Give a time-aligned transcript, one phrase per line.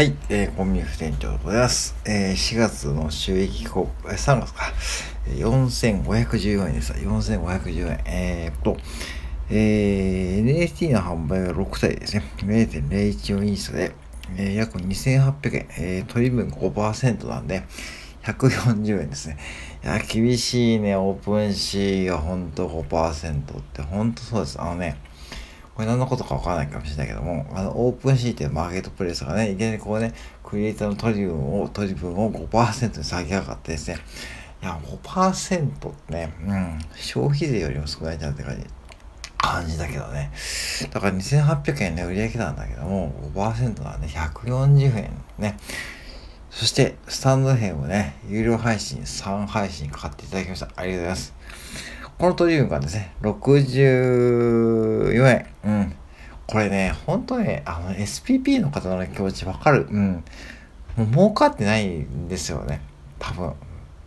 [0.00, 1.94] はい、えー、コンビニ副店長でございます。
[2.06, 4.72] えー、4月の収益報告、えー、3月か、
[5.26, 6.94] 4514円でした。
[6.94, 8.00] 4514円。
[8.06, 8.78] えー、っと、
[9.50, 12.24] えー、NFT の販売は6体ですね。
[12.38, 13.92] 0.014イースで、
[14.38, 17.64] えー、約2800円、えー、取り分5%なんで、
[18.22, 19.36] 140円ですね。
[19.84, 24.58] いや、厳しいね、オープンシーがほんと5%ってほんとそうです。
[24.58, 24.96] あのね、
[25.80, 30.12] これ何のことかわからないかもしれないけども、あの、オープンシーっていうマーケットプレイスがね、いきなりこうね、
[30.44, 33.96] クリエイターの取り分を、取り分を5%に下げやがってですね、
[34.62, 38.52] いや、5%ってね、うん、消費税よりも少ないんじゃないか
[39.38, 40.30] 感じだけどね。
[40.90, 45.56] だから2800円ね、売り上げなんだけども、5%なんで140円ね。
[46.50, 50.68] そして、スタンド編をね、有料配信、3配信買っていただきました。
[50.76, 51.34] ありがとうございます。
[52.20, 55.46] この取り分がですね、64円。
[55.64, 55.94] うん。
[56.46, 59.86] これね、本当ね、あの、SPP の方の、気持ちわかる。
[59.90, 60.22] うん。
[60.98, 62.82] もう儲かってないんですよね。
[63.18, 63.54] 多分。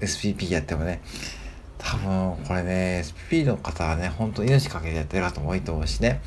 [0.00, 1.00] SPP やってもね。
[1.78, 6.20] 多分、これね、SPP の方はね、本当命かけてやってる方も多いと思うしね。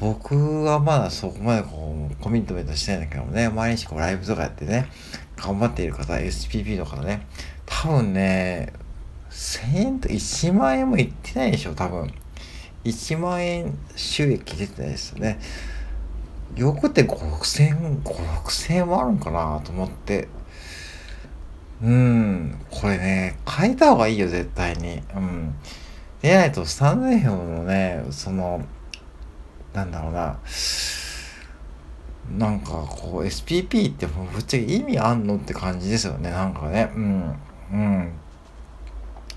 [0.00, 4.90] 僕はまだそこまでこう、コミットメントしてないんだけどもね、毎日こうライブとかやってね、
[5.34, 7.26] 頑張っている方、SPP の方ね、
[7.64, 8.74] 多分ね、
[9.32, 12.12] 1000円と1万円もいってないでしょ、多分。
[12.84, 15.38] 1万円収益出てないですよね。
[16.54, 20.28] よくて5、6000、5、6000円もあるんかなと思って。
[21.82, 25.02] うん、これね、変えた方がいいよ、絶対に。
[25.16, 25.54] うん。
[26.20, 28.60] でないと、スタンド FM のね、その、
[29.72, 30.38] なんだろうな、
[32.38, 36.92] なんかこう、SPP ってもうぶっちゃけ意味あんのって感じですよね、なんかね。
[36.94, 37.34] うん。
[37.72, 38.12] うん。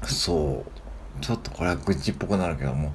[0.08, 2.94] そうちょっとこれは愚痴っぽくなるけども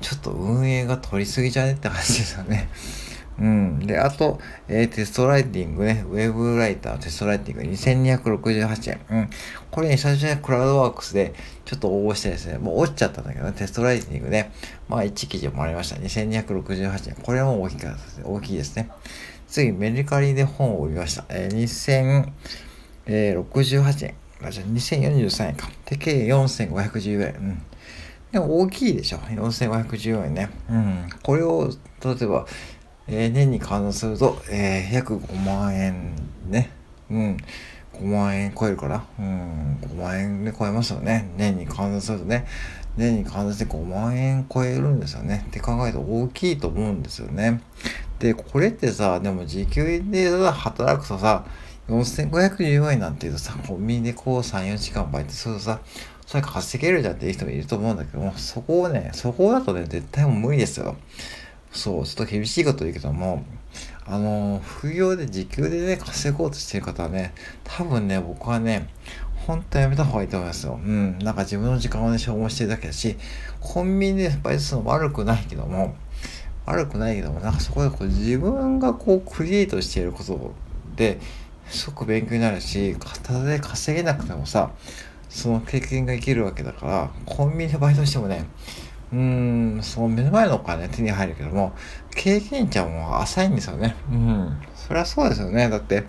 [0.00, 2.68] ちょっと運営が取りすぎじゃねって感じですよね
[3.38, 3.80] うん。
[3.80, 9.00] で、あと、えー、テストライティングね、ウェブライターテストライティング2268円。
[9.10, 9.30] うん。
[9.70, 11.34] これね、最初にクラウドワークスで
[11.66, 14.52] ちょっと応募してですね、もう落ちちゃったんだけどね、テストライティングね、
[14.88, 15.96] まあ1記事もありました。
[15.96, 17.16] 2268円。
[17.22, 18.24] これも大きかったですね。
[18.26, 18.90] 大きいですね。
[19.48, 21.26] 次、メルカリで本を売りました。
[21.28, 22.54] えー、
[23.06, 24.14] 2068円。
[24.42, 25.68] あ、じゃあ2043円か。
[25.86, 27.34] で、計4510円。
[27.34, 27.62] うん。
[28.32, 29.18] でも大きいでしょ。
[29.18, 30.50] 4510円ね。
[30.70, 31.08] うん。
[31.22, 31.70] これを、
[32.04, 32.46] 例えば、
[33.08, 36.14] えー、年に換算すると、えー、約5万円
[36.48, 36.70] ね。
[37.10, 37.36] うん。
[37.94, 39.04] 5万円超えるから。
[39.18, 39.78] うん。
[39.80, 41.30] 5万円で超えますよね。
[41.36, 42.46] 年に換算するとね。
[42.96, 45.44] 年に換算して5万円超えるんですよね。
[45.48, 47.62] って考えると大きいと思うんですよね。
[48.18, 51.44] で、これってさ、でも時給で働くとさ、
[51.88, 55.80] 4514円なんて言うとさ、コンビニでこう3、4時間バイトするとさ、
[56.26, 60.96] それ稼げるじゃんっていう人もいると思うんだけども、そこをね、そこだとね、絶対もう無理ですよ。
[61.70, 63.44] そう、ちょっと厳しいこと言うけども、
[64.04, 67.32] あの、副業で時給でね、稼ごうとしてる方はね、
[67.62, 68.88] 多分ね、僕はね、
[69.46, 70.80] 本当やめた方がいいと思いますよ。
[70.82, 71.18] うん。
[71.20, 73.16] なんか自分の時間をね、消耗してるだけだし、
[73.60, 75.94] コンビニでバイトするの悪くないけども、
[76.64, 80.52] 悪くないけども、なんかそこでこう自分がこうクリエイトしていること
[80.96, 81.20] で、
[81.68, 84.70] すごく勉強になるし、片手で稼げなくてもさ、
[85.28, 88.46] その経験が生きるわけだから、コンビニでバイトしてもね、
[89.12, 91.74] うーん、その目の前のお金手に入るけども、
[92.14, 93.96] 経験値はもう浅いんですよね。
[94.10, 94.58] うん。
[94.74, 95.68] そりゃそうですよね。
[95.68, 96.04] だって、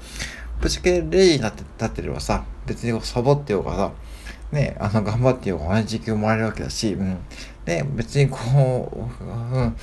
[0.59, 3.91] ぶっちゃけレイになって立ってればさ、別にサボってようがさ、
[4.51, 7.19] ね、あの、頑張ってようが同じ時給もらえるわけだし、うん。
[7.65, 8.37] ね、別にこ
[9.19, 9.75] う、うん、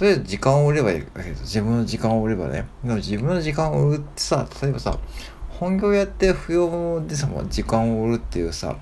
[0.00, 2.66] とりあえず時間を売ればいいわけです自分の時間を売ればね。
[2.82, 4.98] でも自分の時間を売ってさ、例えばさ、
[5.50, 8.78] 本業やって不要でさ、時間を売るっていうさ、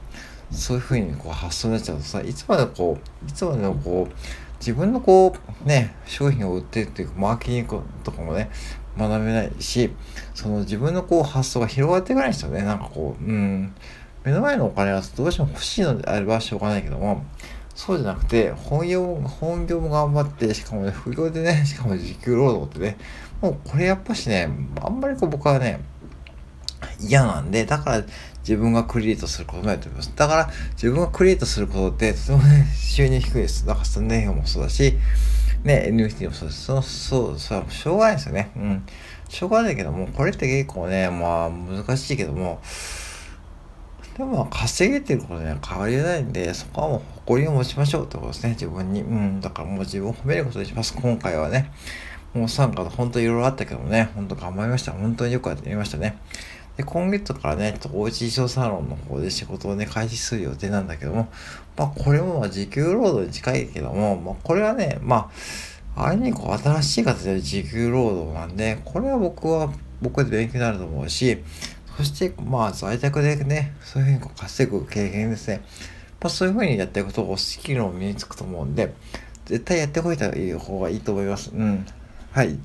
[0.52, 4.14] そういうふうにこう発想になっちゃうとさ、いつまでこう、いつまでもこう、
[4.60, 5.34] 自分のこ
[5.64, 8.48] う、ね、商品を売ってるっていうマーケティングとかもね、
[8.96, 9.90] 学べないし、
[10.36, 12.62] その自分のこう発想が広がっていかないですよね。
[12.62, 13.74] なんかこう、うん、
[14.22, 17.24] 目の前のお金はどうしても欲しいのであればしょうがないけども、
[17.78, 22.96] そうじゃなくて、本業も、本業も頑張って、しかもね、副業でね、 しかも時給労働ってね、
[23.40, 24.48] もうこれやっぱしね、
[24.82, 25.78] あんまりこう僕はね、
[26.98, 28.04] 嫌なんで、だから
[28.40, 30.12] 自分がクリエイトすることもやってます。
[30.16, 33.64] だから自分がクリエイトすることってとてもね、収入低いです。
[33.64, 34.98] だからスタンデーもそうだし、
[35.62, 36.64] ね、NFT もそうです。
[36.64, 38.50] そう、そう、それはしょうがないですよね。
[38.56, 38.86] うん。
[39.28, 42.60] しょうがないけども、これって結構ね、まあ難しいけども、
[44.18, 49.02] でも稼げてることには変わりないんで、そこはもう誇りを持ちましょうってことですね、自分に。
[49.02, 51.70] うん、だからもう自分を褒めることにします、今回はね。
[52.34, 54.90] もう参加で本当いろいろあったけどもね、本当頑張りました。
[54.90, 56.18] 本当によくやってみましたね。
[56.76, 61.28] で、今月からね、ちょっとおうち衣装サロンの方で仕事をね、開始する予定なんだけども、
[61.76, 65.30] まあこれもまあ時給労働に近いけども、まあこれはね、ま
[65.94, 69.72] あ、あれにこう新しい形で時給労働なんで、これは僕は
[70.02, 71.38] 僕で勉強になると思うし、
[71.98, 75.62] そしてまあ在宅でね、そういうふうに稼ぐ経験ですね。
[76.20, 78.94] まあそういうふうにやっていくとスキルも身につくと思うんで、
[79.46, 80.30] 絶対やっておいた
[80.60, 81.50] 方がいいと思います。
[81.50, 81.84] うん。
[82.30, 82.52] はい。
[82.52, 82.58] っ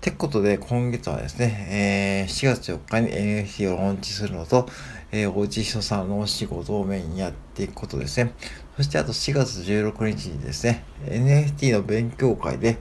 [0.00, 4.68] てことで、今月はですね、えー、4月4日に NFT をローンチするのと、
[5.12, 8.32] えー、おうち人さんのお仕事をメインにやっていくことですね。
[8.76, 12.78] そしてあと4月16日にですね、NFT の勉強会で、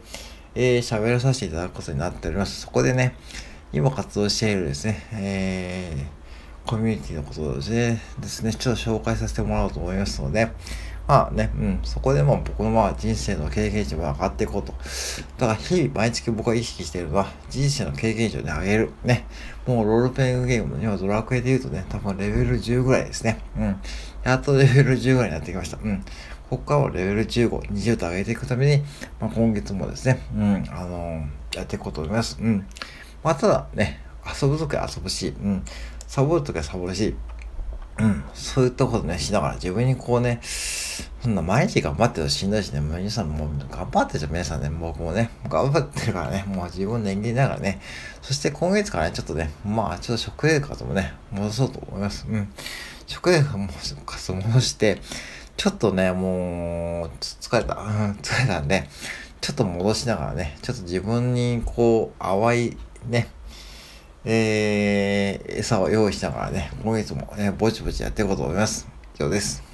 [0.55, 2.61] えー、喋らさせていただくことになっております。
[2.61, 3.15] そこでね、
[3.73, 10.51] 今活動しているですね、えー、コミュニティのことで、ですね、ちょっと紹介させてもらおうと思いますので、
[11.07, 14.73] まあね、うん、そこでも僕のまあ人生の経験値も上がっていこうと。
[15.39, 18.91] だから日々毎月僕が意識しているのは人生の経験値をね、上げる。
[19.03, 19.25] ね。
[19.65, 23.39] もうロールプレイングゲームの今ドラクエで言うとね、多分レベル10ぐらいですね。
[23.57, 23.81] うん。
[24.23, 25.77] やっとレベル10ぐらいになってきました。
[25.83, 26.05] うん。
[26.49, 28.83] ここからはレベル15、20と上げていくために、
[29.19, 32.37] まあ、今月もですね、うん、あのー、やっていこうと思います。
[32.39, 32.67] うん。
[33.23, 34.01] まあ、ただね、
[34.41, 35.63] 遊ぶときは遊ぶし、うん。
[36.07, 37.15] サボるときはサボるし、
[37.99, 47.79] うん、そういったことね、しながら自分にこうね、そんな毎日頑張ってるとしんどいしね、皆さんも頑張ってるじゃん、皆さんね、僕もね、頑張ってるからね、もう自分年齢ながらね、
[48.21, 52.25] そして今月からね、ちょっとね、まあちょっと食生活もね、戻そうと思います。
[52.27, 52.51] うん。
[53.05, 53.67] 食生活も
[54.41, 54.99] 戻して、
[55.55, 58.89] ちょっとね、もう、疲れた、うん、疲れたんで、
[59.39, 62.77] ちょっと戻しながらね、ちょっと自分にこう、淡い
[63.07, 63.27] ね、
[64.25, 68.87] えー、餌を用意したからね、今月もね、ぼちぼちやっていこうと思います。
[69.15, 69.72] 以上です。